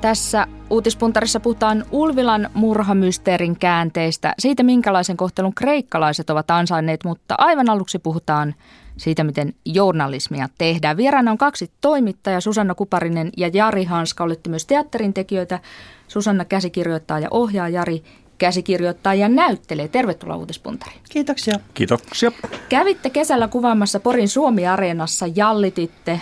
[0.00, 7.98] Tässä uutispuntarissa puhutaan Ulvilan murhamysteerin käänteistä, siitä minkälaisen kohtelun kreikkalaiset ovat ansainneet, mutta aivan aluksi
[7.98, 8.54] puhutaan
[8.96, 10.96] siitä, miten journalismia tehdään.
[10.96, 14.24] Vieraana on kaksi toimittajaa, Susanna Kuparinen ja Jari Hanska.
[14.24, 15.60] Olette myös teatterin tekijöitä.
[16.08, 18.02] Susanna käsikirjoittaa ja ohjaa, Jari
[18.40, 19.88] käsikirjoittaa ja näyttelee.
[19.88, 20.92] Tervetuloa Uutispuntari.
[21.10, 21.54] Kiitoksia.
[21.74, 22.32] Kiitoksia.
[22.68, 26.20] Kävitte kesällä kuvaamassa Porin Suomi-areenassa, jallititte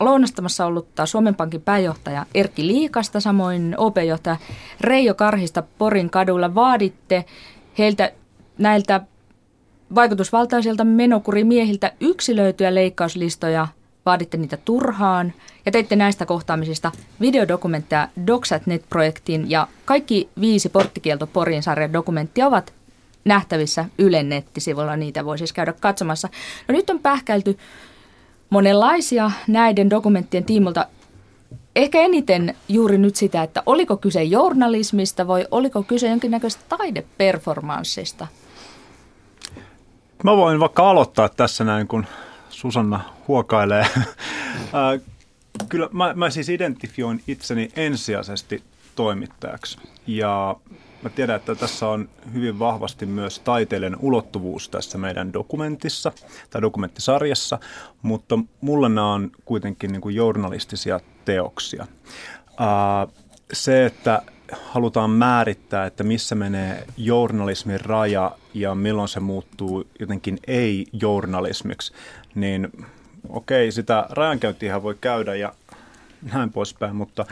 [0.00, 4.36] lounastamassa ollutta Suomen Pankin pääjohtaja Erkki Liikasta, samoin OP-johtaja
[4.80, 6.54] Reijo Karhista Porin kadulla.
[6.54, 7.24] Vaaditte
[7.78, 8.12] heiltä
[8.58, 9.00] näiltä
[9.94, 13.68] vaikutusvaltaisilta menokurimiehiltä yksilöityjä leikkauslistoja,
[14.06, 15.32] vaaditte niitä turhaan
[15.66, 22.74] ja teitte näistä kohtaamisista videodokumentteja Docsatnet-projektiin ja kaikki viisi Porttikielto Porin sarjan dokumenttia ovat
[23.24, 26.28] nähtävissä Ylen nettisivuilla, niitä voi siis käydä katsomassa.
[26.68, 27.58] No nyt on pähkälty
[28.50, 30.86] monenlaisia näiden dokumenttien tiimolta.
[31.76, 38.26] Ehkä eniten juuri nyt sitä, että oliko kyse journalismista vai oliko kyse jonkinnäköisestä taideperformanssista–
[40.24, 42.06] Mä voin vaikka aloittaa tässä näin, kun
[42.48, 43.86] Susanna huokailee.
[45.68, 48.62] Kyllä mä, mä siis identifioin itseni ensisijaisesti
[48.94, 49.78] toimittajaksi.
[50.06, 50.56] Ja
[51.02, 56.12] mä tiedän, että tässä on hyvin vahvasti myös taiteellinen ulottuvuus tässä meidän dokumentissa
[56.50, 57.58] tai dokumenttisarjassa,
[58.02, 61.86] mutta mulle nämä on kuitenkin niin kuin journalistisia teoksia.
[63.52, 64.22] Se, että
[64.62, 71.92] halutaan määrittää, että missä menee journalismin raja ja milloin se muuttuu jotenkin ei-journalismiksi,
[72.34, 72.86] niin
[73.28, 75.52] okei, sitä rajankäyntiä voi käydä ja
[76.32, 77.26] näin poispäin, mutta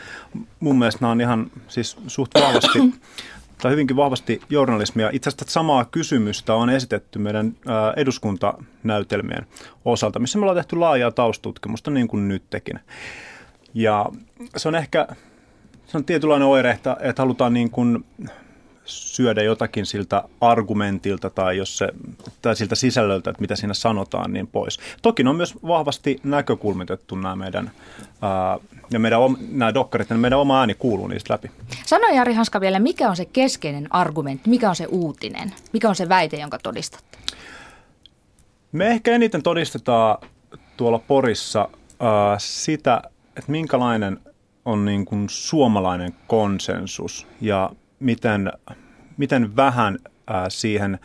[0.59, 2.79] mun mielestä nämä on ihan siis suht vahvasti
[3.61, 5.09] tai hyvinkin vahvasti journalismia.
[5.13, 7.55] Itse asiassa samaa kysymystä on esitetty meidän
[7.95, 9.47] eduskuntanäytelmien
[9.85, 12.79] osalta, missä me ollaan tehty laajaa taustutkimusta niin kuin nytkin.
[13.73, 14.05] Ja
[14.57, 15.07] se on ehkä
[15.87, 18.05] se on tietynlainen oire, että, että halutaan niin kuin
[18.85, 21.87] syödä jotakin siltä argumentilta tai, jos se,
[22.41, 24.79] tai siltä sisällöltä, että mitä siinä sanotaan, niin pois.
[25.01, 27.71] Toki ne on myös vahvasti näkökulmitettu nämä meidän,
[28.21, 28.57] ää,
[28.91, 29.19] ja meidän,
[29.51, 31.51] nämä dokkarit, ja meidän oma ääni kuuluu niistä läpi.
[31.85, 35.95] Sano Jari Hanska vielä, mikä on se keskeinen argumentti, mikä on se uutinen, mikä on
[35.95, 37.17] se väite, jonka todistatte?
[38.71, 40.29] Me ehkä eniten todistetaan
[40.77, 41.69] tuolla Porissa
[41.99, 43.01] ää, sitä,
[43.37, 44.19] että minkälainen–
[44.65, 47.69] on niin kuin suomalainen konsensus ja
[47.99, 48.51] miten,
[49.17, 49.99] miten vähän
[50.49, 50.99] siihen,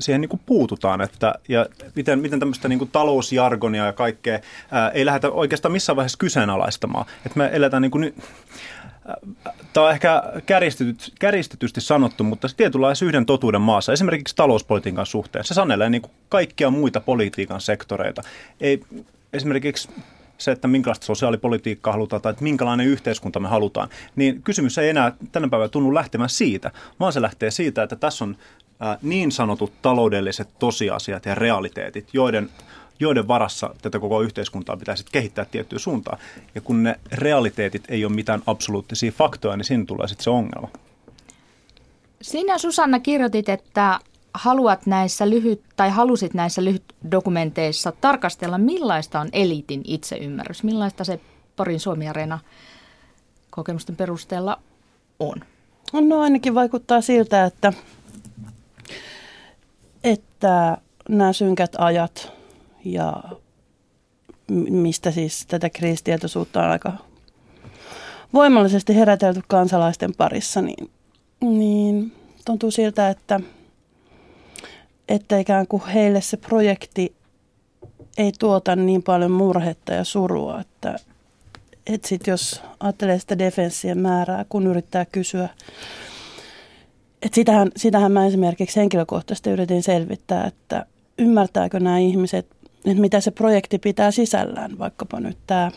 [0.00, 4.38] siihen niin kuin puututaan että, ja miten, miten tämmöistä niin kuin talousjargonia ja kaikkea
[4.70, 7.06] ää, ei lähdetä oikeastaan missään vaiheessa kyseenalaistamaan.
[7.26, 8.14] Että me eletään niin kuin
[9.72, 15.54] Tämä on ehkä kärjistetysti, kärjistetysti sanottu, mutta tietynlaisen yhden totuuden maassa, esimerkiksi talouspolitiikan suhteen, se
[15.54, 18.22] sanelee niin kuin kaikkia muita politiikan sektoreita.
[18.60, 18.80] Ei,
[19.32, 19.88] esimerkiksi
[20.38, 25.12] se, että minkälaista sosiaalipolitiikkaa halutaan tai että minkälainen yhteiskunta me halutaan, niin kysymys ei enää
[25.32, 26.70] tänä päivänä tunnu lähtemään siitä,
[27.00, 28.36] vaan se lähtee siitä, että tässä on
[29.02, 32.50] niin sanotut taloudelliset tosiasiat ja realiteetit, joiden
[33.00, 36.18] joiden varassa tätä koko yhteiskuntaa pitäisi kehittää tiettyä suuntaan.
[36.54, 40.68] Ja kun ne realiteetit ei ole mitään absoluuttisia faktoja, niin siinä tulee sitten se ongelma.
[42.22, 44.00] Sinä Susanna kirjoitit, että
[44.36, 51.20] haluat näissä lyhyt, tai halusit näissä lyhyt dokumenteissa tarkastella, millaista on eliitin itseymmärrys, millaista se
[51.56, 52.38] Porin Suomi-areena
[53.50, 54.60] kokemusten perusteella
[55.20, 55.34] on?
[55.92, 57.72] No ainakin vaikuttaa siltä, että,
[60.04, 62.32] että nämä synkät ajat
[62.84, 63.22] ja
[64.70, 66.92] mistä siis tätä kriisitietoisuutta on aika
[68.32, 70.90] voimallisesti herätelty kansalaisten parissa, niin,
[71.40, 72.12] niin
[72.44, 73.40] tuntuu siltä, että–
[75.08, 77.14] että ikään kuin heille se projekti
[78.18, 80.96] ei tuota niin paljon murhetta ja surua, että,
[81.86, 85.48] että sit jos ajattelee sitä defenssien määrää, kun yrittää kysyä,
[87.22, 90.86] että sitähän, sitähän mä esimerkiksi henkilökohtaisesti yritin selvittää, että
[91.18, 92.46] ymmärtääkö nämä ihmiset,
[92.84, 95.70] että mitä se projekti pitää sisällään, vaikkapa nyt tämä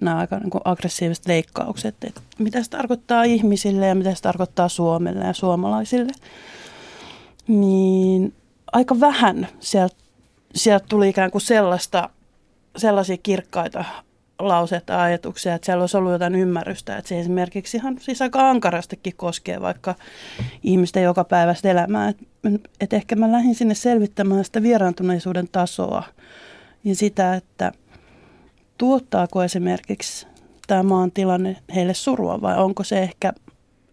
[0.00, 5.24] nämä aika niin aggressiiviset leikkaukset, että mitä se tarkoittaa ihmisille ja mitä se tarkoittaa Suomelle
[5.24, 6.12] ja suomalaisille
[7.48, 8.34] niin
[8.72, 9.96] aika vähän sieltä,
[10.54, 12.10] sieltä tuli ikään kuin sellaista,
[12.76, 13.84] sellaisia kirkkaita
[14.38, 18.50] lauseita ja ajatuksia, että siellä olisi ollut jotain ymmärrystä, että se esimerkiksi ihan siis aika
[18.50, 19.94] ankarastikin koskee vaikka
[20.62, 22.08] ihmisten joka päivästä elämää.
[22.08, 22.24] Että
[22.80, 26.02] et ehkä mä lähdin sinne selvittämään sitä vieraantuneisuuden tasoa
[26.84, 27.72] ja sitä, että
[28.78, 30.26] tuottaako esimerkiksi
[30.66, 33.32] tämä maan tilanne heille surua vai onko se ehkä,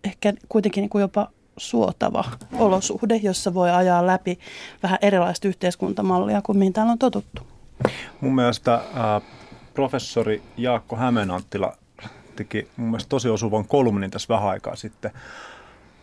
[0.04, 2.24] ehkä kuitenkin niin kuin jopa suotava
[2.60, 4.40] olosuhde, jossa voi ajaa läpi
[4.84, 7.42] vähän erilaista yhteiskuntamallia kuin mihin täällä on totuttu.
[8.22, 9.22] Mun mielestä äh,
[9.74, 11.78] professori Jaakko Hämeenanttila
[12.36, 15.12] teki mun mielestä tosi osuvan kolumnin tässä vähän aikaa sitten.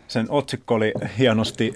[0.09, 1.75] Sen otsikko oli hienosti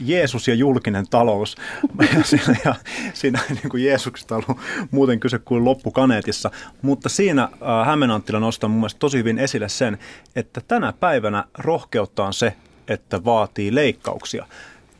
[0.00, 1.56] Jeesus ja julkinen talous.
[2.16, 2.74] Ja siinä, ja
[3.14, 4.58] siinä niin kuin Jeesuksesta ollut
[4.90, 6.50] muuten kyse kuin loppukaneetissa.
[6.82, 7.48] Mutta siinä
[7.84, 9.98] Hämeen Anttila nostaa mun mielestä tosi hyvin esille sen,
[10.36, 12.56] että tänä päivänä rohkeutta on se,
[12.92, 14.46] että vaatii leikkauksia.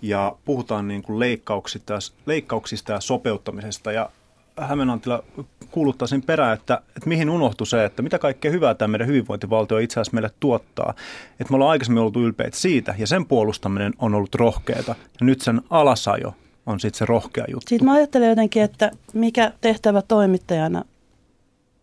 [0.03, 1.95] Ja puhutaan niin kuin leikkauksista,
[2.27, 3.93] leikkauksista ja sopeuttamisesta.
[3.93, 4.11] Ja
[4.57, 5.23] Hämeenantila
[5.71, 9.95] kuuluttaisin perään, että, että mihin unohtui se, että mitä kaikkea hyvää tämä meidän hyvinvointivaltio itse
[9.95, 10.95] asiassa meille tuottaa.
[11.41, 14.95] Että me ollaan aikaisemmin oltu ylpeitä siitä ja sen puolustaminen on ollut rohkeata.
[15.21, 16.35] Ja nyt sen alasajo
[16.67, 17.69] on sitten se rohkea juttu.
[17.69, 20.85] Sitten mä ajattelen jotenkin, että mikä tehtävä toimittajana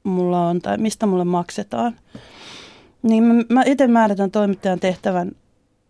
[0.04, 1.96] mulla on tai mistä mulle maksetaan.
[3.02, 5.32] Niin mä, mä itse määritän toimittajan tehtävän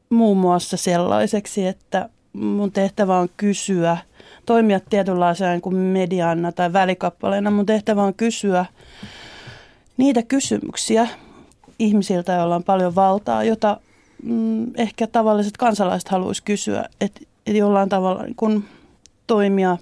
[0.10, 3.98] muun muassa sellaiseksi, että mun tehtävä on kysyä–
[4.50, 7.52] toimia tietynlaisena kuin mediana tai välikappaleena.
[7.52, 8.66] Mun tehtävä on kysyä
[9.98, 11.08] niitä kysymyksiä
[11.80, 13.80] ihmisiltä, joilla on paljon valtaa, jota
[14.24, 18.64] mm, ehkä tavalliset kansalaiset haluaisi kysyä, että et jollain tavalla niin kun
[19.28, 19.78] toimia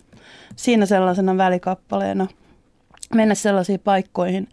[0.55, 2.27] siinä sellaisena välikappaleena,
[3.13, 4.47] mennä sellaisiin paikkoihin,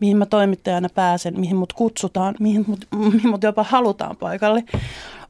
[0.00, 4.64] mihin mä toimittajana pääsen, mihin mut kutsutaan, mihin mut, mihin mut jopa halutaan paikalle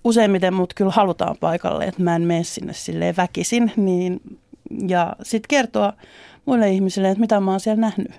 [0.05, 3.73] useimmiten mut kyllä halutaan paikalle, että mä en mene sinne silleen väkisin.
[3.77, 4.21] Niin,
[4.89, 5.93] ja sitten kertoa
[6.47, 8.11] muille ihmisille, että mitä mä oon siellä nähnyt.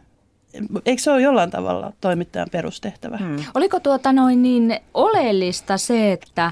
[0.86, 3.18] Eikö se ole jollain tavalla toimittajan perustehtävä?
[3.18, 3.38] Hmm.
[3.56, 6.52] Oliko tuota noin niin oleellista se, että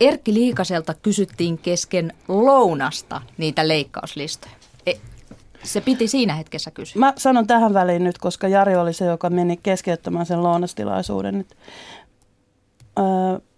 [0.00, 4.54] Erkki Liikaselta kysyttiin kesken lounasta niitä leikkauslistoja?
[5.62, 7.00] Se piti siinä hetkessä kysyä.
[7.00, 11.44] Mä sanon tähän väliin nyt, koska Jari oli se, joka meni keskeyttämään sen lounastilaisuuden.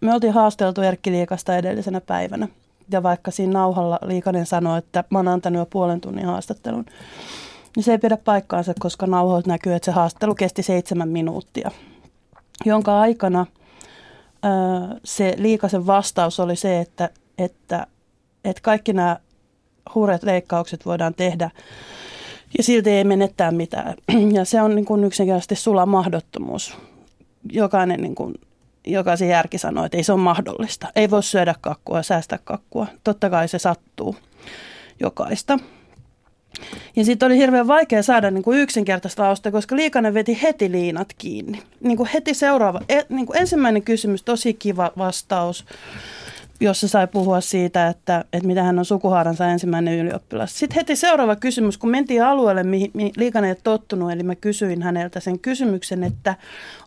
[0.00, 2.49] Me oltiin haasteltu Erkki Liikasta edellisenä päivänä.
[2.93, 6.87] Ja vaikka siinä nauhalla Liikanen sanoi, että mä oon antanut jo puolen tunnin haastattelun,
[7.76, 11.70] niin se ei pidä paikkaansa, koska nauhoilta näkyy, että se haastattelu kesti seitsemän minuuttia,
[12.64, 13.47] jonka aikana
[15.05, 17.87] se Liikasen vastaus oli se, että, että,
[18.44, 19.17] että kaikki nämä
[19.94, 21.50] hurjat leikkaukset voidaan tehdä
[22.58, 23.94] ja silti ei menettää mitään.
[24.37, 26.76] Ja se on niin kuin yksinkertaisesti sula mahdottomuus.
[27.52, 28.34] Jokainen niin kuin
[28.87, 30.88] jokaisen järki sanoo, että ei se ole mahdollista.
[30.96, 32.87] Ei voi syödä kakkua ja säästää kakkua.
[33.04, 34.16] Totta kai se sattuu
[35.00, 35.58] jokaista.
[36.96, 41.08] Ja sitten oli hirveän vaikea saada niin kuin yksinkertaista lausta, koska Liikanen veti heti liinat
[41.19, 41.62] kiinni.
[41.81, 45.64] Niin kuin heti seuraava, e, niin kuin ensimmäinen kysymys, tosi kiva vastaus,
[46.60, 50.58] jossa sai puhua siitä, että, että mitä hän on sukuhaaransa ensimmäinen ylioppilas.
[50.58, 54.82] Sitten heti seuraava kysymys, kun mentiin alueelle, mihin, mihin Liikanen ei tottunut, eli mä kysyin
[54.82, 56.34] häneltä sen kysymyksen, että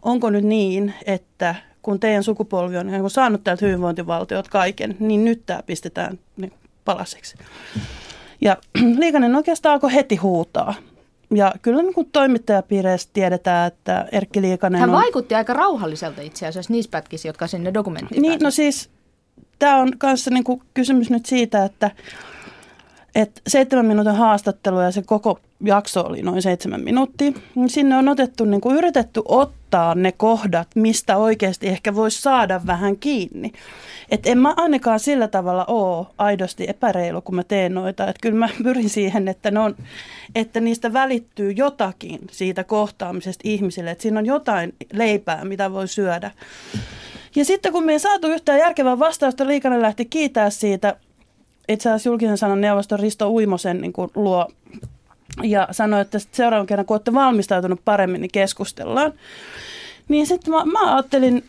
[0.01, 5.43] onko nyt niin, että kun teidän sukupolvi on niin saanut täältä hyvinvointivaltiot kaiken, niin nyt
[5.45, 6.53] tämä pistetään niin
[6.85, 7.35] palaseksi.
[8.41, 8.57] Ja
[8.99, 10.73] Liikanen oikeastaan alkoi heti huutaa.
[11.35, 14.95] Ja kyllä niin kuin toimittajapiireissä tiedetään, että Erkki Liikanen Hän on...
[14.95, 18.89] vaikutti aika rauhalliselta itse asiassa niissä pätkissä, jotka sinne dokumenttiin Niin, no siis
[19.59, 21.91] tämä on kanssa niin kuin kysymys nyt siitä, että,
[23.15, 27.31] että seitsemän minuutin haastattelu ja se koko jakso oli noin seitsemän minuuttia.
[27.55, 32.61] Niin sinne on otettu, niin kuin yritetty ottaa ne kohdat, mistä oikeasti ehkä voisi saada
[32.67, 33.51] vähän kiinni.
[34.09, 38.03] Että en mä ainakaan sillä tavalla ole aidosti epäreilu, kun mä teen noita.
[38.03, 39.75] Että kyllä mä pyrin siihen, että, ne on,
[40.35, 43.91] että niistä välittyy jotakin siitä kohtaamisesta ihmisille.
[43.91, 46.31] Että siinä on jotain leipää, mitä voi syödä.
[47.35, 50.95] Ja sitten kun me ei saatu yhtään järkevää vastausta, Liikanen lähti kiitää siitä.
[51.67, 54.51] Itse asiassa julkisen sanan neuvoston Risto Uimosen niin kuin luo
[55.43, 59.13] ja sanoi, että seuraavan kerran, kun olette valmistautunut paremmin, niin keskustellaan.
[60.09, 61.43] Niin sitten mä, mä ajattelin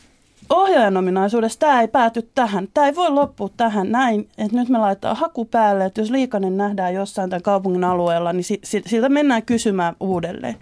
[0.50, 2.68] ohjaajan ominaisuudessa, tämä ei pääty tähän.
[2.75, 6.56] Tämä ei voi loppua tähän näin, että nyt me laitetaan haku päälle, että jos liikanen
[6.56, 10.56] nähdään jossain tämän kaupungin alueella, niin si, si, siltä mennään kysymään uudelleen.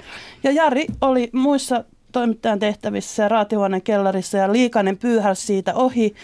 [0.44, 6.14] Ja Jari oli muissa toimittajan tehtävissä ja raatihuoneen kellarissa ja liikanen pyyhäsi siitä ohi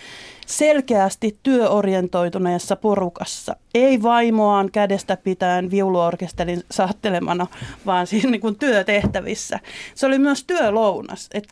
[0.46, 3.56] selkeästi työorientoituneessa porukassa.
[3.74, 7.46] Ei vaimoaan kädestä pitäen viuluorkestelin saattelemana,
[7.86, 9.60] vaan siinä niin kuin työtehtävissä.
[9.94, 11.28] Se oli myös työlounas.
[11.34, 11.48] Et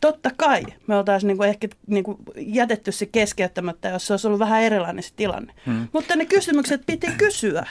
[0.00, 4.26] totta kai me oltaisiin niin kuin ehkä niin kuin jätetty se keskeyttämättä, jos se olisi
[4.26, 5.52] ollut vähän erilainen se tilanne.
[5.66, 5.88] Hmm.
[5.92, 7.66] Mutta ne kysymykset piti kysyä.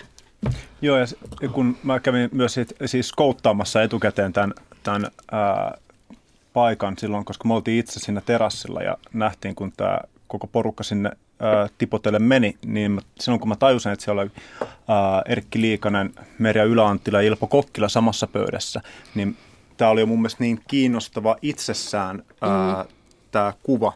[0.81, 1.05] Joo, ja
[1.51, 5.77] kun mä kävin myös siis kouttaamassa etukäteen tämän, tämän ää,
[6.59, 11.11] paikan silloin, koska me oltiin itse siinä terassilla ja nähtiin, kun tämä koko porukka sinne
[11.39, 14.31] ää, tipotelle meni, niin mä, silloin kun mä tajusin, että siellä oli
[14.87, 18.81] ää, Erkki Liikanen, Merja Yläanttila ja Ilpo Kokkila samassa pöydässä,
[19.15, 19.37] niin
[19.77, 22.89] tämä oli jo mun mielestä niin kiinnostava itsessään ää, mm.
[23.31, 23.93] tämä kuva,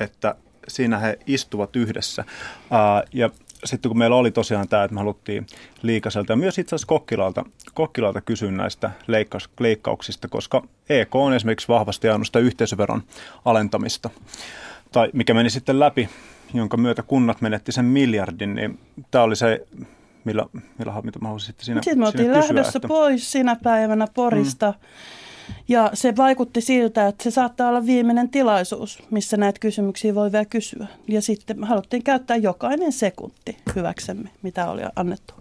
[0.00, 0.34] että
[0.68, 2.24] siinä he istuvat yhdessä.
[2.70, 3.30] Ää, ja
[3.64, 5.46] sitten kun meillä oli tosiaan tämä, että me haluttiin
[5.82, 11.68] Liikaselta ja myös itse asiassa Kokkilalta, Kokkilalta kysyä näistä leikkaus, leikkauksista, koska EK on esimerkiksi
[11.68, 13.02] vahvasti ajanut sitä yhteisöveron
[13.44, 14.10] alentamista,
[14.92, 16.08] tai mikä meni sitten läpi,
[16.54, 18.78] jonka myötä kunnat menetti sen miljardin, niin
[19.10, 19.66] tämä oli se
[20.24, 20.46] millä,
[20.78, 22.88] millä mitä mä haluaisin sitten siinä Sitten me oltiin lähdössä että...
[22.88, 24.70] pois sinä päivänä Porista.
[24.70, 24.86] Mm.
[25.68, 30.44] Ja se vaikutti siltä, että se saattaa olla viimeinen tilaisuus, missä näitä kysymyksiä voi vielä
[30.44, 30.86] kysyä.
[31.08, 35.34] Ja sitten haluttiin käyttää jokainen sekunti hyväksemme, mitä oli annettu.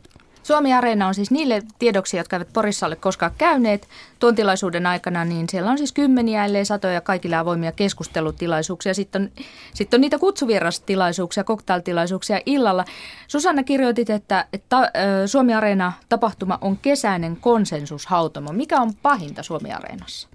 [0.48, 3.88] Suomi Areena on siis niille tiedoksi, jotka eivät Porissa ole koskaan käyneet
[4.20, 8.94] tuon tilaisuuden aikana, niin siellä on siis kymmeniä, ellei satoja kaikille avoimia keskustelutilaisuuksia.
[8.94, 12.86] Sitten on, sitten on niitä kutsuvierastilaisuuksia, koktailtilaisuuksia illalla.
[13.28, 14.92] Susanna kirjoitit, että, että
[15.26, 18.54] Suomi Areena tapahtuma on kesäinen konsensushautomo.
[18.54, 20.28] Mikä on pahinta Suomi Areenassa?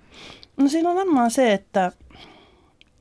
[0.57, 1.93] No siinä on varmaan se, että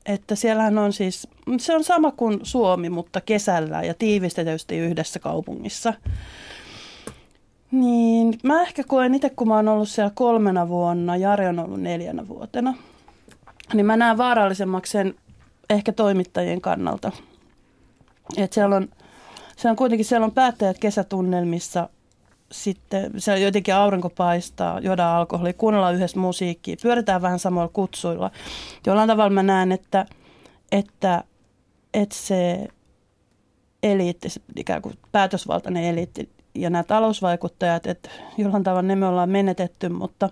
[0.06, 1.28] että siellähän on siis,
[1.58, 5.94] se on sama kuin Suomi, mutta kesällä ja tiivistetysti yhdessä kaupungissa.
[7.72, 11.80] Niin, mä ehkä koen itse, kun mä oon ollut siellä kolmena vuonna, Jari on ollut
[11.80, 12.74] neljänä vuotena,
[13.74, 15.14] niin mä näen vaarallisemmaksi sen
[15.70, 17.12] ehkä toimittajien kannalta.
[18.36, 18.88] Et siellä on,
[19.56, 21.88] siellä on kuitenkin siellä on päättäjät kesätunnelmissa,
[22.52, 28.30] sitten siellä jotenkin aurinko paistaa, juodaan alkoholia, kuunnellaan yhdessä musiikkia, pyöritään vähän samoilla kutsuilla.
[28.86, 30.06] Jollain tavalla mä näen, että,
[30.72, 31.24] että,
[31.94, 32.68] että se
[33.82, 39.88] eliitti, ikään kuin päätösvaltainen eliitti, ja nämä talousvaikuttajat, että jollain tavalla ne me ollaan menetetty,
[39.88, 40.30] mutta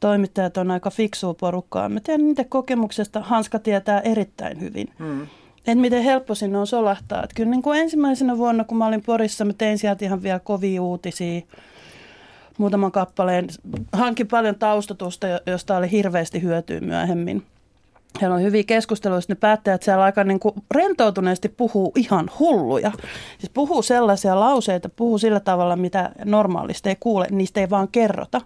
[0.00, 1.88] toimittajat on aika fiksua porukkaa.
[1.88, 4.88] Mä tiedän niiden kokemuksesta, Hanska tietää erittäin hyvin.
[4.98, 5.22] Mm.
[5.56, 7.22] Että miten helppo sinne on solahtaa.
[7.22, 10.38] Että kyllä niin kuin ensimmäisenä vuonna, kun mä olin Porissa, mä tein sieltä ihan vielä
[10.38, 11.40] kovia uutisia.
[12.58, 13.46] Muutaman kappaleen.
[13.92, 17.42] Hankin paljon taustatusta, josta oli hirveästi hyötyä myöhemmin.
[18.20, 22.92] Heillä on hyviä keskusteluja, ne päättäjät siellä aika niin kuin rentoutuneesti puhuu ihan hulluja.
[23.38, 28.40] Siis puhuu sellaisia lauseita, puhuu sillä tavalla, mitä normaalisti ei kuule, niistä ei vaan kerrota.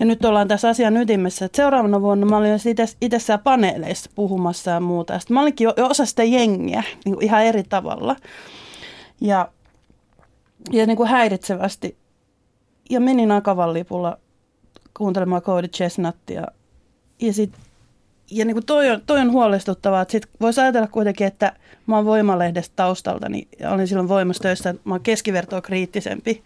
[0.00, 2.58] Ja nyt ollaan tässä asian ytimessä, että seuraavana vuonna mä olin
[3.00, 5.18] itse paneeleissa puhumassa ja muuta.
[5.18, 8.16] Sitten mä olinkin jo osa sitä jengiä niin kuin ihan eri tavalla.
[9.20, 9.48] Ja,
[10.72, 11.96] ja niin kuin häiritsevästi.
[12.90, 14.18] Ja menin Akavan lipulla
[14.96, 16.46] kuuntelemaan Cody Chestnuttia.
[17.20, 17.60] Ja sitten
[18.30, 21.52] ja niin kuin toi, on, toi on huolestuttavaa, että sit voisi ajatella kuitenkin, että
[21.86, 26.42] mä oon Voimalehdestä taustalta, niin olin silloin voimastöissä, että mä oon keskivertoa kriittisempi.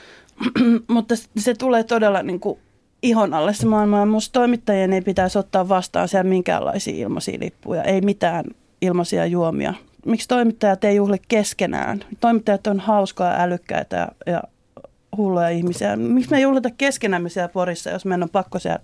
[0.88, 2.58] Mutta se tulee todella niin kuin
[3.02, 4.06] ihon alle se maailma.
[4.06, 8.44] Musta toimittajien ei pitäisi ottaa vastaan siellä minkäänlaisia ilmaisia lippuja, ei mitään
[8.80, 9.74] ilmaisia juomia.
[10.06, 12.00] Miksi toimittajat ei juhli keskenään?
[12.20, 14.42] Toimittajat on hauskoja, älykkäitä ja, ja
[15.16, 15.96] hulluja ihmisiä.
[15.96, 18.80] Miksi me ei juhlita keskenämme siellä Porissa, jos meidän on pakko siellä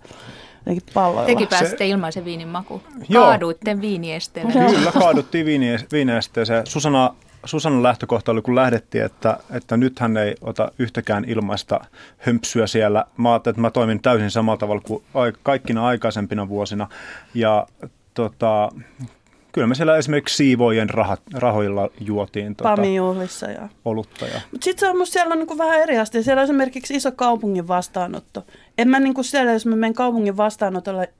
[0.94, 1.26] palloilla.
[1.26, 1.88] Tekin pääsitte se...
[1.88, 2.82] ilmaisen viinin maku.
[3.12, 4.52] Kaaduitte viiniesteelle.
[4.52, 5.46] Kyllä, kaaduttiin
[5.92, 6.66] viiniesteeseen.
[6.66, 11.80] Susana Susannan lähtökohta oli, kun lähdettiin, että, että nyt hän ei ota yhtäkään ilmaista
[12.18, 13.04] hömpsyä siellä.
[13.16, 15.04] Mä että mä toimin täysin samalla tavalla kuin
[15.42, 16.88] kaikkina aikaisempina vuosina.
[17.34, 17.66] Ja
[18.14, 18.72] tota,
[19.54, 24.26] kyllä me siellä esimerkiksi siivojen rahat, rahoilla juotiin tota, Pamijuhlissa ja olutta.
[24.26, 24.40] Ja.
[24.52, 26.22] Mutta sitten se on musta siellä on niinku vähän eri asia.
[26.22, 28.46] Siellä on esimerkiksi iso kaupungin vastaanotto.
[28.78, 31.12] En mä niinku siellä, jos mä menen kaupungin vastaanotolle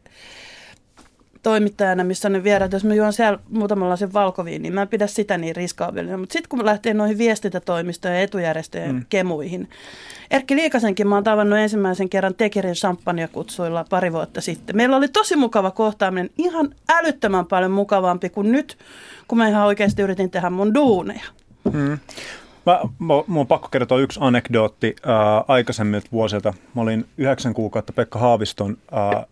[1.44, 5.06] toimittajana, missä ne vieraat, jos mä juon siellä muutamalla sen valkoviin, niin mä en pidä
[5.06, 6.18] sitä niin riskaavilina.
[6.18, 9.04] Mutta sitten kun lähtee noihin viestintätoimistojen ja etujärjestöjen mm.
[9.08, 9.68] kemuihin.
[10.30, 14.76] Erkki Liikasenkin mä oon tavannut ensimmäisen kerran Tekerin champagne-kutsuilla pari vuotta sitten.
[14.76, 18.78] Meillä oli tosi mukava kohtaaminen, ihan älyttömän paljon mukavampi kuin nyt,
[19.28, 21.24] kun mä ihan oikeasti yritin tehdä mun duuneja.
[21.72, 21.98] Mm.
[22.66, 26.54] Mä, mä, mä on pakko kertoa yksi anekdootti äh, aikaisemmilta vuosilta.
[26.74, 29.24] Mä olin yhdeksän kuukautta Pekka Haaviston äh, äh,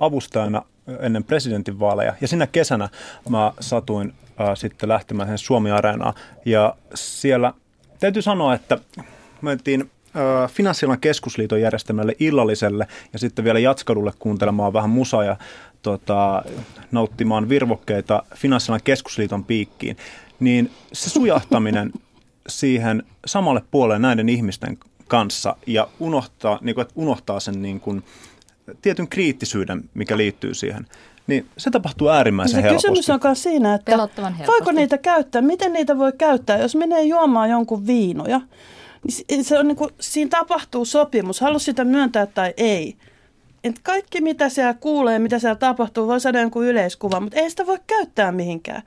[0.00, 0.62] avustajana
[1.00, 2.14] ennen presidentinvaaleja.
[2.20, 2.88] Ja sinä kesänä
[3.28, 6.14] mä satuin äh, sitten lähtemään sen Suomi-areenaan.
[6.44, 7.52] Ja siellä
[8.00, 8.78] täytyy sanoa, että
[9.40, 15.36] mentiin äh, Finanssialan keskusliiton järjestämälle illalliselle ja sitten vielä Jatskadulle kuuntelemaan vähän musaa ja
[15.82, 16.42] tota,
[16.92, 19.96] nauttimaan virvokkeita Finanssialan keskusliiton piikkiin.
[20.40, 21.92] Niin se sujahtaminen
[22.48, 28.04] siihen samalle puolelle näiden ihmisten kanssa ja unohtaa, niin kuin, että unohtaa sen niin kuin,
[28.82, 30.86] tietyn kriittisyyden, mikä liittyy siihen,
[31.26, 32.88] niin se tapahtuu äärimmäisen se helposti.
[32.88, 33.98] Kysymys on myös siinä, että
[34.46, 38.40] voiko niitä käyttää, miten niitä voi käyttää, jos menee juomaan jonkun viinoja,
[39.30, 42.96] niin se on niin kuin, siinä tapahtuu sopimus, halus sitä myöntää tai ei.
[43.64, 47.66] Et kaikki, mitä siellä kuulee, mitä siellä tapahtuu, voi saada jonkun yleiskuva, mutta ei sitä
[47.66, 48.82] voi käyttää mihinkään.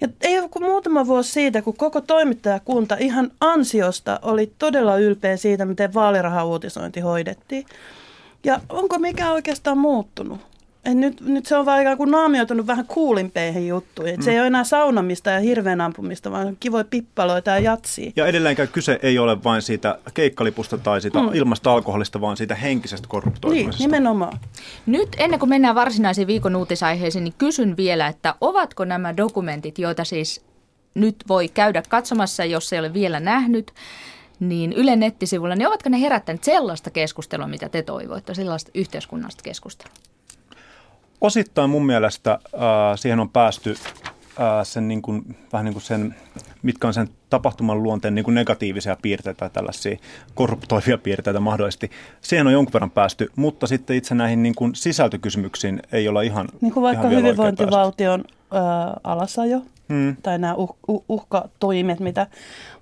[0.00, 5.36] Ja ei ole kuin muutama vuosi siitä, kun koko toimittajakunta ihan ansiosta oli todella ylpeä
[5.36, 7.66] siitä, miten vaalirahauutisointi hoidettiin.
[8.44, 10.40] Ja onko mikä oikeastaan muuttunut?
[10.84, 14.16] Et nyt, nyt se on vaan ikään kuin naamioitunut vähän kuulimpeihin juttuihin.
[14.16, 14.22] Mm.
[14.22, 18.12] Se ei ole enää saunamista ja hirveän ampumista, vaan kivoja pippaloita ja jatsia.
[18.16, 21.30] Ja edelleenkään kyse ei ole vain siitä keikkalipusta tai siitä mm.
[21.34, 23.82] ilmasta alkoholista, vaan siitä henkisestä korruptoitumisesta.
[23.82, 24.38] Niin, nimenomaan.
[24.86, 30.04] Nyt ennen kuin mennään varsinaisiin viikon uutisaiheisiin, niin kysyn vielä, että ovatko nämä dokumentit, joita
[30.04, 30.44] siis
[30.94, 33.72] nyt voi käydä katsomassa, jos ei ole vielä nähnyt,
[34.40, 39.94] niin Yle nettisivulla, niin ovatko ne herättäneet sellaista keskustelua, mitä te toivoitte, sellaista yhteiskunnallista keskustelua?
[41.20, 42.60] Osittain mun mielestä äh,
[42.96, 43.74] siihen on päästy
[44.40, 46.14] äh, sen niin kuin, vähän niin kuin sen,
[46.62, 49.96] mitkä on sen tapahtuman luonteen niin kuin negatiivisia piirteitä, tällaisia
[50.34, 51.90] korruptoivia piirteitä mahdollisesti.
[52.20, 56.48] Siihen on jonkun verran päästy, mutta sitten itse näihin niin kuin sisältökysymyksiin ei olla ihan
[56.60, 58.60] Niin kuin vaikka ihan hyvinvointivaltion äh,
[59.04, 60.16] alasajo hmm.
[60.22, 62.26] tai nämä uh, uh, uhkatoimet, mitä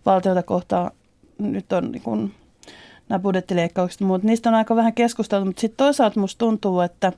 [0.06, 0.90] valtiota kohtaan
[1.38, 2.34] nyt on niin kuin,
[3.08, 7.12] nämä budjettileikkaukset, mutta niistä on aika vähän keskusteltu, mutta sitten toisaalta musta tuntuu, että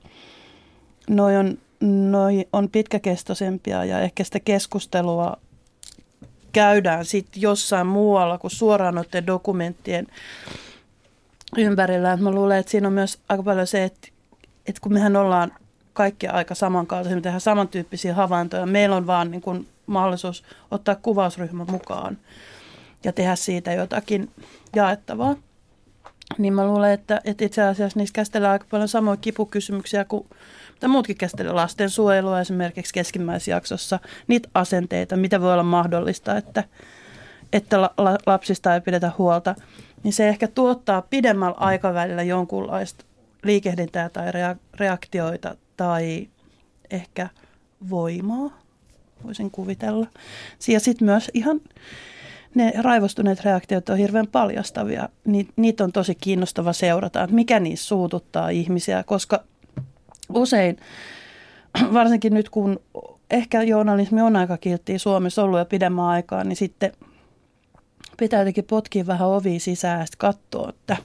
[1.10, 5.36] noi on, noi on pitkäkestoisempia ja ehkä sitä keskustelua
[6.52, 10.06] käydään sitten jossain muualla kuin suoraan noiden dokumenttien
[11.56, 12.16] ympärillä.
[12.16, 14.08] Mä luulen, että siinä on myös aika paljon se, että,
[14.66, 15.52] että kun mehän ollaan
[15.92, 21.64] kaikki aika samankaltaisia, me tehdään samantyyppisiä havaintoja, meillä on vaan niin kuin mahdollisuus ottaa kuvausryhmä
[21.64, 22.18] mukaan
[23.04, 24.30] ja tehdä siitä jotakin
[24.76, 25.36] jaettavaa.
[26.38, 30.26] Niin mä luulen, että, että itse asiassa niissä käsitellään aika paljon samoja kipukysymyksiä kuin
[30.72, 31.56] mitä muutkin käsitellään.
[31.56, 36.64] Lastensuojelua esimerkiksi keskimmäisjaksossa, niitä asenteita, mitä voi olla mahdollista, että,
[37.52, 39.54] että la, la, lapsista ei pidetä huolta.
[40.02, 43.04] Niin se ehkä tuottaa pidemmällä aikavälillä jonkunlaista
[43.44, 44.26] liikehdintää tai
[44.74, 46.28] reaktioita tai
[46.90, 47.28] ehkä
[47.90, 48.62] voimaa,
[49.24, 50.06] voisin kuvitella.
[50.68, 51.60] Ja sitten myös ihan
[52.54, 55.08] ne raivostuneet reaktiot on hirveän paljastavia.
[55.24, 59.44] Ni, niitä on tosi kiinnostava seurata, että mikä niissä suututtaa ihmisiä, koska
[60.34, 60.76] usein,
[61.92, 62.80] varsinkin nyt kun
[63.30, 66.92] ehkä journalismi on aika kilttiä Suomessa ollut jo pidemmän aikaa, niin sitten
[68.16, 70.96] pitää jotenkin potkia vähän ovi sisään ja katsoa, että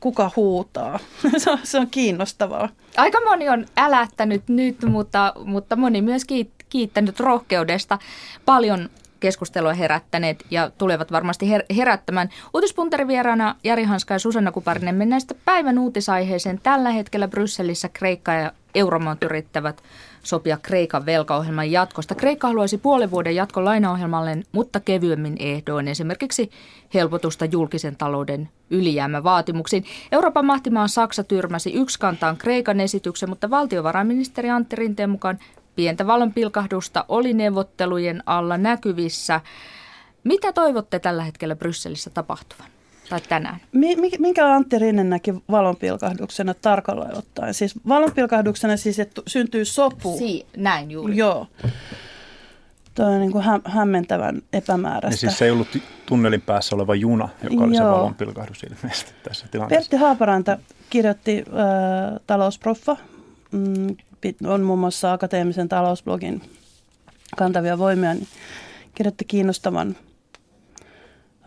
[0.00, 0.98] kuka huutaa.
[1.36, 2.68] se, on, se on kiinnostavaa.
[2.96, 6.22] Aika moni on älättänyt nyt, mutta, mutta moni myös
[6.68, 7.98] kiittänyt rohkeudesta.
[8.44, 8.90] Paljon
[9.24, 12.28] keskustelua herättäneet ja tulevat varmasti her- herättämään.
[12.54, 16.60] Uutispunterivieraana Jari Hanska ja Susanna Kuparinen mennään sitten päivän uutisaiheeseen.
[16.62, 19.82] Tällä hetkellä Brysselissä Kreikka ja Euromaat yrittävät
[20.22, 22.14] sopia Kreikan velkaohjelman jatkosta.
[22.14, 26.50] Kreikka haluaisi puolen vuoden jatko lainaohjelmalleen, mutta kevyemmin ehdoin, esimerkiksi
[26.94, 29.84] helpotusta julkisen talouden ylijäämävaatimuksiin.
[30.12, 35.38] Euroopan mahtimaan Saksa tyrmäsi yksi kantaan Kreikan esityksen, mutta valtiovarainministeri Antti Rinteen mukaan
[35.76, 39.40] Pientä valonpilkahdusta oli neuvottelujen alla näkyvissä.
[40.24, 42.66] Mitä toivotte tällä hetkellä Brysselissä tapahtuvan?
[43.10, 43.60] Tai tänään?
[44.18, 47.54] Minkä Antti Rinne näki valonpilkahduksena tarkalleen ottaen?
[47.54, 50.18] Siis valonpilkahduksena siis, että syntyy sopu.
[50.18, 51.16] Si, näin juuri.
[51.16, 51.46] Joo.
[52.94, 55.14] Tuo on niin kuin hä- hämmentävän epämääräistä.
[55.26, 55.68] Ja siis se ei ollut
[56.06, 57.86] tunnelin päässä oleva juna, joka oli Joo.
[57.86, 59.90] se valonpilkahdus ilmeisesti tässä tilanteessa.
[59.90, 60.58] Pertti Haaparanta
[60.90, 62.96] kirjoitti äh, talousproffa
[63.52, 63.96] mm,
[64.46, 66.42] on muun muassa akateemisen talousblogin
[67.36, 68.28] kantavia voimia, niin
[68.94, 69.96] kirjoitti kiinnostavan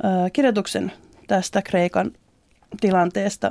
[0.04, 0.92] ää, kirjoituksen
[1.28, 2.12] tästä Kreikan
[2.82, 3.50] tilanteesta.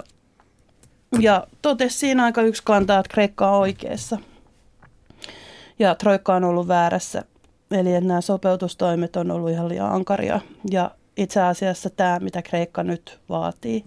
[1.18, 4.18] Ja totesi siinä aika yksi kantaa, että Kreikka on oikeassa.
[5.78, 7.24] Ja Troikka on ollut väärässä.
[7.70, 10.40] Eli että nämä sopeutustoimet on ollut ihan liian ankaria.
[10.70, 13.84] Ja itse asiassa tämä, mitä Kreikka nyt vaatii,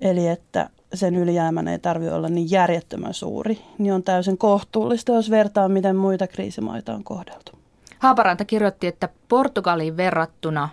[0.00, 5.30] eli että sen ylijäämän ei tarvitse olla niin järjettömän suuri, niin on täysin kohtuullista, jos
[5.30, 7.52] vertaa, miten muita kriisimaita on kohdeltu.
[7.98, 10.68] Haaparanta kirjoitti, että Portugaliin verrattuna,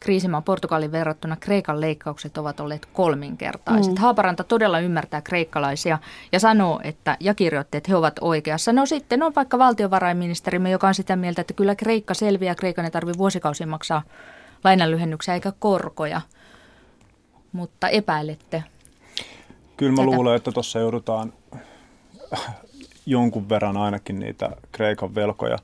[0.00, 3.92] kriisimaan Portugaliin verrattuna Kreikan leikkaukset ovat olleet kolminkertaiset.
[3.92, 4.00] Mm.
[4.00, 5.98] Haaparanta todella ymmärtää kreikkalaisia
[6.32, 8.72] ja sanoo, että, ja kirjoitti, että he ovat oikeassa.
[8.72, 12.90] No sitten on vaikka valtiovarainministerimme, joka on sitä mieltä, että kyllä Kreikka selviää, Kreikan ei
[12.90, 14.02] tarvitse vuosikausia maksaa
[14.64, 16.20] lainanlyhennyksiä eikä korkoja.
[17.52, 18.64] Mutta epäilette
[19.76, 21.32] Kyllä mä luulen, että tuossa joudutaan
[23.06, 25.58] jonkun verran ainakin niitä Kreikan velkoja,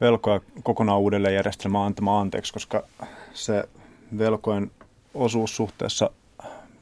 [0.00, 2.82] velkoja kokonaan uudelleen järjestelmään antamaan anteeksi, koska
[3.34, 3.64] se
[4.18, 4.70] velkojen
[5.14, 6.10] osuus suhteessa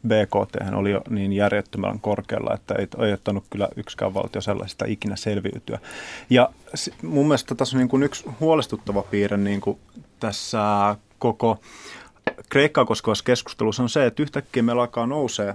[0.06, 5.78] BKT oli jo niin järjettömän korkealla, että ei, ottanut kyllä yksikään valtio sellaisista ikinä selviytyä.
[6.30, 6.50] Ja
[7.02, 9.78] mun mielestä tässä on niin kuin yksi huolestuttava piirre niin kuin
[10.20, 11.60] tässä koko
[12.48, 15.54] Kreikkaa koskevassa keskustelussa on se, että yhtäkkiä meillä alkaa nousee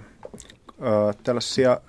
[1.24, 1.80] tällaisia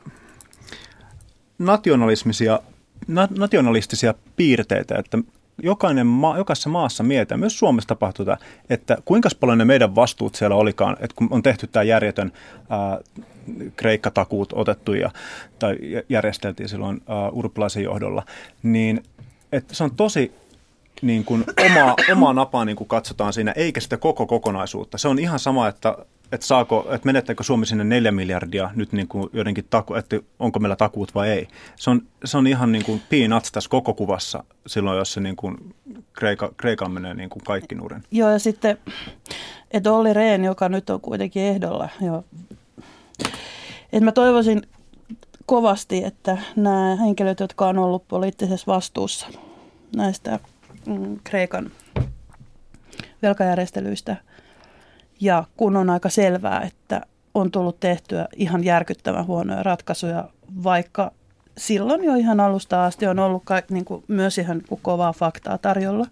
[1.59, 2.61] nationalismisia,
[3.09, 5.19] na, nationalistisia piirteitä, että
[5.63, 8.37] jokainen maa, jokaisessa maassa mietitään, myös Suomessa tapahtuu tämä,
[8.71, 12.33] että kuinka paljon ne meidän vastuut siellä olikaan, että kun on tehty tämä järjetön
[12.71, 12.99] ää,
[13.77, 15.11] kreikkatakuut otettu ja,
[15.59, 15.77] tai
[16.09, 18.23] järjesteltiin silloin ää, urpilaisen johdolla,
[18.63, 19.03] niin
[19.53, 20.33] että se on tosi
[21.03, 24.99] niin kuin oma, oma napaa niin kuin katsotaan siinä, eikä sitä koko kokonaisuutta.
[24.99, 25.99] Se on ihan sama, että,
[26.33, 30.59] että, saako, että menettääkö Suomi sinne neljä miljardia nyt niin kuin jotenkin, taku, että onko
[30.59, 31.49] meillä takuut vai ei.
[31.77, 35.37] Se on, se on ihan niin kuin peanuts tässä koko kuvassa silloin, jos se niin
[35.37, 35.75] kuin
[36.13, 38.03] Kreika, Kreikan menee niin kuin kaikki nurin.
[38.11, 38.79] Joo, ja sitten,
[39.71, 42.25] että Olli Rehn, joka nyt on kuitenkin ehdolla, jo,
[43.93, 44.63] että mä toivoisin
[45.47, 49.27] kovasti, että nämä henkilöt, jotka on ollut poliittisessa vastuussa
[49.97, 50.39] näistä
[50.87, 51.71] mm, Kreikan
[53.23, 54.17] velkajärjestelyistä.
[55.21, 57.01] Ja kun on aika selvää, että
[57.35, 60.29] on tullut tehtyä ihan järkyttävän huonoja ratkaisuja,
[60.65, 61.13] vaikka
[61.59, 65.13] silloin jo ihan alusta asti on ollut ka- niin kuin myös ihan niin kuin kovaa
[65.13, 66.07] faktaa tarjolla,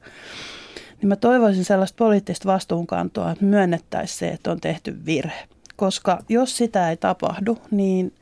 [1.01, 5.49] niin mä toivoisin sellaista poliittista vastuunkantoa, että myönnettäisiin se, että on tehty virhe.
[5.77, 8.15] Koska jos sitä ei tapahdu, niin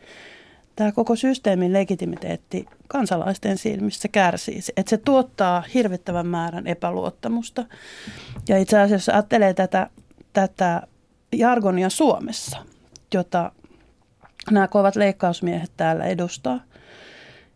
[0.76, 4.60] tämä koko systeemin legitimiteetti kansalaisten silmissä kärsii.
[4.76, 7.64] Että se tuottaa hirvittävän määrän epäluottamusta.
[8.48, 9.90] Ja itse asiassa ajattelee tätä,
[10.32, 10.82] tätä
[11.32, 12.58] jargonia Suomessa,
[13.14, 13.52] jota
[14.50, 16.60] nämä kovat leikkausmiehet täällä edustaa–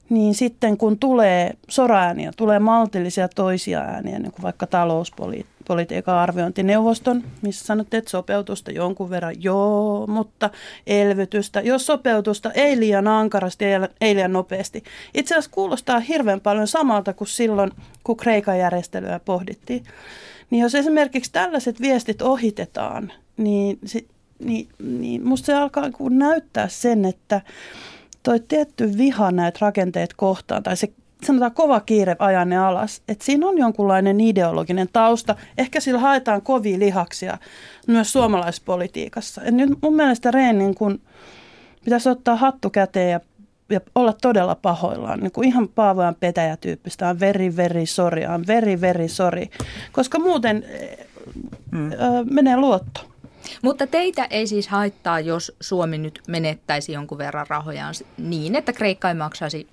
[0.08, 7.64] niin sitten kun tulee soraääniä, tulee maltillisia toisia ääniä, niin kuin vaikka talouspolitiikan arviointineuvoston, missä
[7.64, 10.50] sanotte, että sopeutusta jonkun verran, joo, mutta
[10.86, 13.64] elvytystä, jos sopeutusta ei liian ankarasti,
[14.00, 14.84] ei liian nopeasti.
[15.14, 17.70] Itse asiassa kuulostaa hirveän paljon samalta kuin silloin,
[18.04, 19.84] kun Kreikan järjestelyä pohdittiin.
[20.50, 23.78] Niin jos esimerkiksi tällaiset viestit ohitetaan, niin,
[24.38, 27.40] niin, niin musta se alkaa näyttää sen, että
[28.22, 30.92] toi tietty viha näitä rakenteet kohtaan, tai se
[31.24, 35.36] sanotaan kova kiire ajaa ne alas, että siinä on jonkunlainen ideologinen tausta.
[35.58, 37.38] Ehkä sillä haetaan kovia lihaksia
[37.86, 39.42] myös suomalaispolitiikassa.
[39.44, 41.00] Et nyt mun mielestä Reenin kun
[41.84, 43.20] pitäisi ottaa hattu käteen ja,
[43.70, 45.20] ja olla todella pahoillaan.
[45.20, 47.08] Niin kuin ihan Paavojan petäjätyyppistä.
[47.08, 49.50] On veri, veri, sori, on veri, veri, sori.
[49.92, 50.64] Koska muuten
[51.70, 51.92] mm.
[51.92, 51.96] ö,
[52.30, 53.00] menee luotto.
[53.62, 59.08] Mutta teitä ei siis haittaa, jos Suomi nyt menettäisi jonkun verran rahojaan niin, että Kreikka
[59.08, 59.66] ei maksaisi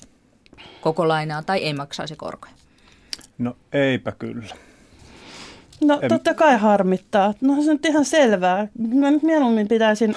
[0.81, 2.53] koko lainaa tai ei maksaisi korkoja?
[3.37, 4.55] No eipä kyllä.
[5.83, 6.09] No en...
[6.09, 7.33] totta kai harmittaa.
[7.41, 8.67] No se on ihan selvää.
[8.93, 10.15] Mä nyt mieluummin pitäisin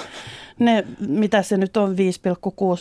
[0.59, 1.97] ne, mitä se nyt on, 5,6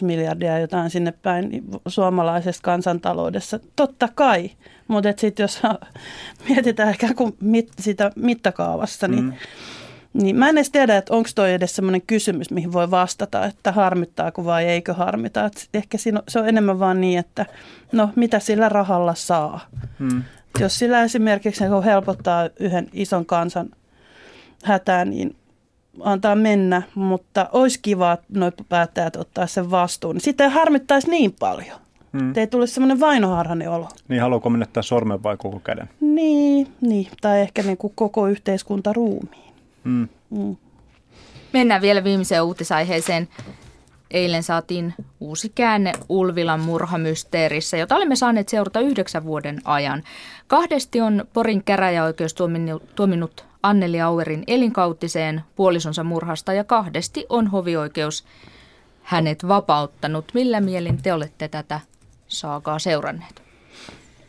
[0.02, 3.60] miljardia jotain sinne päin suomalaisesta kansantaloudessa.
[3.76, 4.52] Totta kai,
[4.88, 5.62] mutta sitten jos
[6.50, 9.34] mietitään ehkä kuin mit, sitä mittakaavassa, niin mm
[10.22, 13.72] niin mä en edes tiedä, että onko toi edes semmoinen kysymys, mihin voi vastata, että
[13.72, 15.46] harmittaako vai eikö harmita.
[15.46, 17.46] Et ehkä siinä, se on enemmän vaan niin, että
[17.92, 19.60] no mitä sillä rahalla saa.
[20.00, 20.24] Hmm.
[20.60, 23.70] Jos sillä esimerkiksi helpottaa yhden ison kansan
[24.64, 25.36] hätää, niin
[26.00, 30.16] antaa mennä, mutta olisi kiva, että noin päättäjät ottaa sen vastuun.
[30.16, 31.80] Niin sitten ei harmittaisi niin paljon.
[32.20, 32.34] Hmm.
[32.36, 33.90] Ei tulisi semmoinen vainoharhainen olo.
[34.08, 35.90] Niin, haluaako menettää sormen vai koko käden?
[36.02, 37.08] Niin, niin.
[37.22, 39.54] tai ehkä niin kuin koko yhteiskunta ruumiin.
[39.84, 40.08] Mm.
[40.30, 40.56] Mm.
[41.54, 43.28] Mennään vielä viimeiseen uutisaiheeseen.
[44.12, 50.04] Eilen saatiin uusi käänne Ulvilan murhamysteerissä, jota olemme saaneet seurata yhdeksän vuoden ajan.
[50.48, 52.36] Kahdesti on Porin käräjäoikeus
[52.96, 58.26] tuominnut Anneli Auerin elinkautiseen puolisonsa murhasta ja kahdesti on hovioikeus
[59.02, 60.26] hänet vapauttanut.
[60.34, 61.80] Millä mielin te olette tätä
[62.28, 63.42] saakaa seuranneet?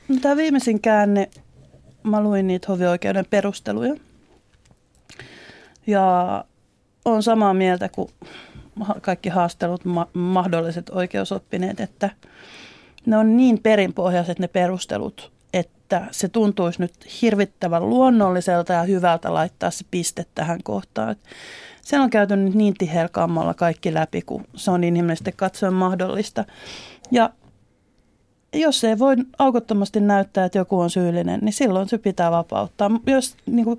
[0.08, 1.30] No, tämä viimeisin käänne,
[2.02, 3.94] mä luin niitä hovioikeuden perusteluja.
[5.86, 6.44] Ja
[7.04, 8.08] on samaa mieltä kuin
[9.00, 12.10] kaikki haastelut, ma- mahdolliset oikeusoppineet, että
[13.06, 15.32] ne on niin perinpohjaiset ne perustelut,
[15.86, 21.16] että se tuntuisi nyt hirvittävän luonnolliselta ja hyvältä laittaa se piste tähän kohtaan.
[21.82, 26.44] Se on käyty nyt niin tihelkammalla kaikki läpi, kun se on inhimillisesti katsoen mahdollista.
[27.10, 27.30] Ja
[28.54, 32.90] jos ei voi aukottomasti näyttää, että joku on syyllinen, niin silloin se pitää vapauttaa.
[33.06, 33.78] Jos niin kuin,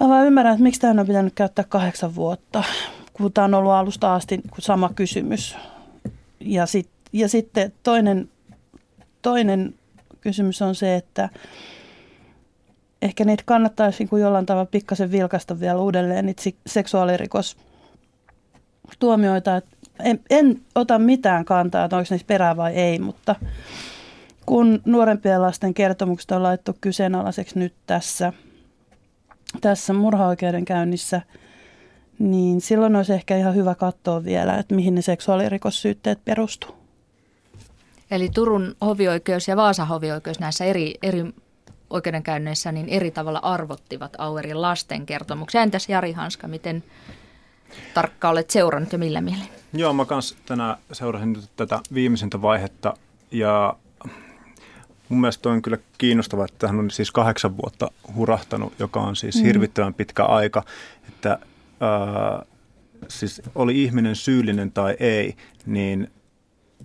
[0.00, 2.64] Mä vaan ymmärrän, että miksi tämä on pitänyt käyttää kahdeksan vuotta,
[3.12, 5.56] kun tämä on ollut alusta asti sama kysymys.
[6.40, 8.28] Ja, sit, ja sitten toinen,
[9.22, 9.74] toinen
[10.22, 11.28] kysymys on se, että
[13.02, 17.56] ehkä niitä kannattaisi niin jollain tavalla pikkasen vilkasta vielä uudelleen, niitä seksuaalirikos
[18.98, 19.62] tuomioita.
[20.02, 23.34] En, en ota mitään kantaa, että onko niissä perää vai ei, mutta
[24.46, 28.32] kun nuorempien lasten kertomukset on laittu kyseenalaiseksi nyt tässä–
[29.60, 31.22] tässä murhaoikeudenkäynnissä,
[32.18, 36.81] niin silloin olisi ehkä ihan hyvä katsoa vielä, että mihin ne seksuaalirikossyytteet perustuu.
[38.12, 41.24] Eli Turun hovioikeus ja Vaasan hovioikeus näissä eri, eri
[41.90, 45.62] oikeudenkäynneissä niin eri tavalla arvottivat Auerin lasten kertomuksia.
[45.62, 46.84] Entäs Jari Hanska, miten
[47.94, 49.48] tarkka olet seurannut ja millä mielin?
[49.72, 52.94] Joo, mä kans tänään seurasin nyt tätä viimeisintä vaihetta
[53.30, 53.76] ja
[55.08, 59.36] mun mielestä on kyllä kiinnostavaa, että hän on siis kahdeksan vuotta hurahtanut, joka on siis
[59.36, 59.42] mm.
[59.42, 60.62] hirvittävän pitkä aika,
[61.08, 61.38] että
[61.80, 62.42] ää,
[63.08, 66.10] siis oli ihminen syyllinen tai ei, niin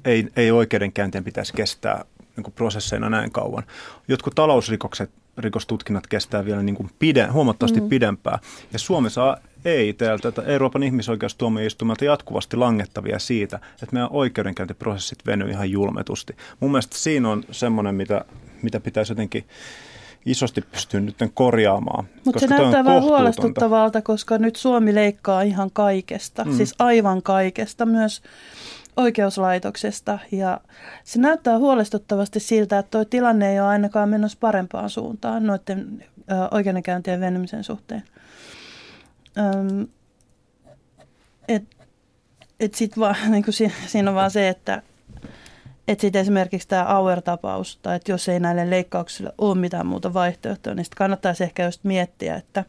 [0.07, 2.05] ei, ei oikeudenkäyntien pitäisi kestää
[2.37, 3.63] niin prosesseina näin kauan.
[4.07, 7.89] Jotkut talousrikokset, rikostutkinnat kestää vielä niin kuin pide, huomattavasti mm.
[7.89, 8.39] pidempään.
[8.73, 16.35] Ja Suomessa ei täältä Euroopan ihmisoikeustuomioistuimelta jatkuvasti langettavia siitä, että meidän oikeudenkäyntiprosessit venyy ihan julmetusti.
[16.59, 18.25] Mun mielestä siinä on semmoinen, mitä,
[18.61, 19.45] mitä pitäisi jotenkin
[20.25, 22.05] isosti pystyä nyt korjaamaan.
[22.25, 26.57] Mutta se näyttää vähän huolestuttavalta, koska nyt Suomi leikkaa ihan kaikesta, mm.
[26.57, 28.21] siis aivan kaikesta, myös
[28.97, 30.19] oikeuslaitoksesta.
[30.31, 30.61] Ja
[31.03, 36.03] se näyttää huolestuttavasti siltä, että tuo tilanne ei ole ainakaan menossa parempaan suuntaan noiden
[36.51, 38.03] oikeudenkäyntien venymisen suhteen.
[41.47, 41.63] Et,
[42.59, 44.81] et sit vaan, niin siinä, siinä on vaan se, että
[45.87, 50.73] et sit esimerkiksi tämä Auer-tapaus, tai että jos ei näille leikkauksille ole mitään muuta vaihtoehtoa,
[50.73, 52.65] niin sitten kannattaisi ehkä just miettiä, että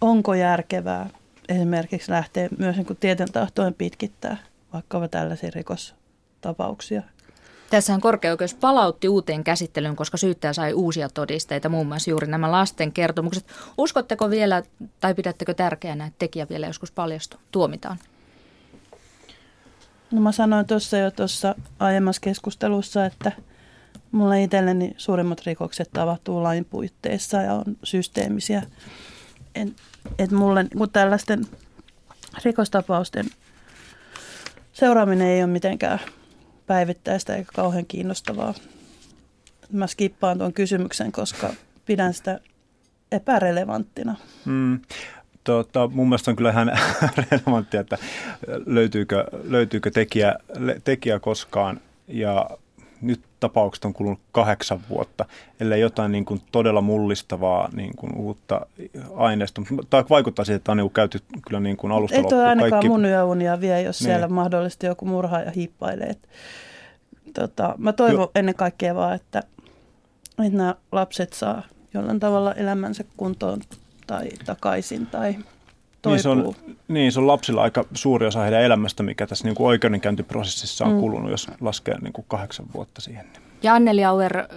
[0.00, 1.10] onko järkevää
[1.48, 4.36] esimerkiksi lähteä myös niin tieten tahtoen pitkittää
[4.74, 7.02] vaikka tällaisia rikostapauksia.
[7.70, 12.92] Tässähän korkeaoikeus palautti uuteen käsittelyyn, koska syyttäjä sai uusia todisteita, muun muassa juuri nämä lasten
[12.92, 13.46] kertomukset.
[13.78, 14.62] Uskotteko vielä
[15.00, 17.98] tai pidättekö tärkeänä, että tekijä vielä joskus paljastuu, tuomitaan?
[20.10, 23.32] No mä sanoin tuossa jo tuossa aiemmassa keskustelussa, että
[24.12, 28.62] mulla itselleni suurimmat rikokset tapahtuu lain puitteissa ja on systeemisiä.
[29.54, 29.68] Et,
[30.18, 31.46] et mulle kun tällaisten
[32.44, 33.26] rikostapausten
[34.74, 36.00] seuraaminen ei ole mitenkään
[36.66, 38.54] päivittäistä eikä kauhean kiinnostavaa.
[39.72, 41.50] Mä skippaan tuon kysymyksen, koska
[41.86, 42.40] pidän sitä
[43.12, 44.16] epärelevanttina.
[44.44, 44.80] Mm.
[45.44, 46.72] Tota, mun mielestä on kyllä ihan
[47.30, 47.98] relevanttia, että
[48.66, 50.34] löytyykö, löytyykö tekijä,
[50.84, 51.80] tekijä koskaan.
[52.08, 52.50] Ja
[53.06, 55.24] nyt tapaukset on kulunut kahdeksan vuotta,
[55.60, 58.66] ellei jotain niin kuin todella mullistavaa niin kuin uutta
[59.16, 59.64] aineistoa.
[59.90, 62.70] Tai vaikuttaa siihen, että on niin kuin käyty kyllä niin kuin alusta Ei tuo ainakaan
[62.70, 62.88] kaikki...
[62.88, 64.06] mun yöunia vie, jos niin.
[64.06, 66.16] siellä mahdollisesti joku murhaa ja hiippailee.
[67.34, 68.30] Tota, mä toivon jo.
[68.34, 69.42] ennen kaikkea vaan, että,
[70.44, 71.62] että nämä lapset saa
[71.94, 73.60] jollain tavalla elämänsä kuntoon
[74.06, 75.36] tai takaisin tai
[76.10, 76.54] niin se, on,
[76.88, 80.92] niin, se on lapsilla aika suuri osa heidän elämästä, mikä tässä niin kuin oikeudenkäyntiprosessissa on
[80.92, 81.00] mm.
[81.00, 83.26] kulunut, jos laskee niin kuin kahdeksan vuotta siihen.
[83.62, 84.48] Ja Anneli Auer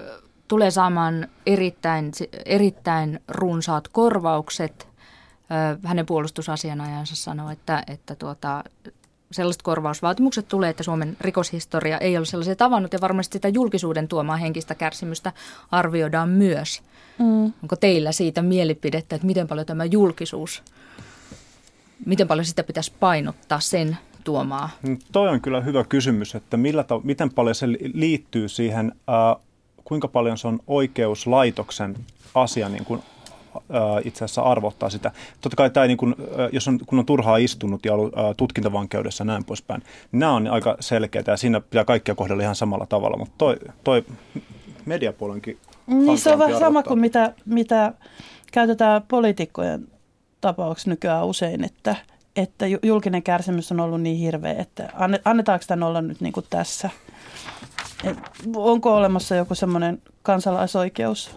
[0.48, 2.12] tulee saamaan erittäin,
[2.46, 4.88] erittäin runsaat korvaukset.
[5.84, 8.64] Hänen puolustusasianajansa sanoo, että, että tuota,
[9.32, 14.38] sellaiset korvausvaatimukset tulee, että Suomen rikoshistoria ei ole sellaisia tavannut ja varmasti sitä julkisuuden tuomaa
[14.38, 15.34] henkistä kärsimystä
[15.72, 16.82] arvioidaan myös.
[17.20, 17.54] Mm.
[17.64, 20.64] Onko teillä siitä mielipidettä, että miten paljon tämä julkisuus
[22.06, 24.70] miten paljon sitä pitäisi painottaa sen tuomaa?
[24.84, 29.44] No, toi on kyllä hyvä kysymys, että millä ta- miten paljon se liittyy siihen, äh,
[29.84, 31.96] kuinka paljon se on oikeuslaitoksen
[32.36, 33.02] asia niin kuin,
[33.56, 35.12] äh, itse asiassa arvottaa sitä.
[35.42, 38.24] Totta kai tämä, niin kuin, äh, jos on, kun on turhaa istunut ja ollut äh,
[38.38, 39.82] tutkintavankeudessa ja näin poispäin,
[40.12, 43.58] niin nämä on aika selkeitä ja siinä pitää kaikkia kohdella ihan samalla tavalla, mutta toi,
[43.84, 44.06] toi
[44.86, 47.94] mediapuolenkin niin se on vähän sama kuin mitä, mitä
[48.52, 49.88] käytetään poliitikkojen
[50.48, 51.96] tapauksessa nykyään usein, että,
[52.36, 54.90] että julkinen kärsimys on ollut niin hirveä, että
[55.26, 56.90] annetaanko tämän olla nyt niin kuin tässä?
[58.04, 58.18] Et
[58.56, 61.36] onko olemassa joku semmoinen kansalaisoikeus,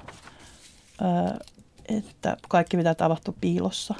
[1.89, 3.95] että kaikki mitä tapahtuu piilossa?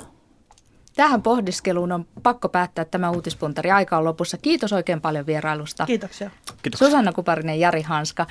[0.97, 3.71] Tähän pohdiskeluun on pakko päättää tämä uutispuntari.
[3.71, 4.39] Aika on lopussa.
[4.39, 5.87] Kiitos oikein paljon vierailusta.
[5.87, 6.31] Kiitoksia.
[6.63, 6.79] Kiitos.
[6.79, 8.27] Susanna Kuparinen, Jari Hanska.